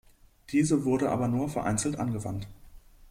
[0.51, 2.47] Diese wurde aber nur vereinzelt angewandt.